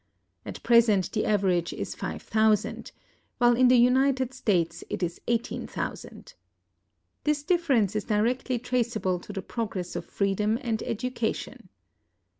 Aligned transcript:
At 0.47 0.63
present 0.63 1.11
the 1.11 1.25
average 1.25 1.73
is 1.73 1.93
five 1.93 2.23
thousand, 2.23 2.91
while 3.37 3.55
in 3.55 3.67
the 3.67 3.77
United 3.77 4.33
States 4.33 4.83
it 4.89 5.03
is 5.03 5.21
eighteen 5.27 5.67
thousand. 5.67 6.33
This 7.23 7.43
differ 7.43 7.73
ence 7.73 7.95
is 7.95 8.05
directly 8.05 8.57
traceable 8.57 9.19
to 9.19 9.31
the 9.31 9.43
progress 9.43 9.95
of 9.95 10.03
freedom 10.05 10.57
and 10.63 10.79
educa 10.79 11.35
tion. 11.35 11.69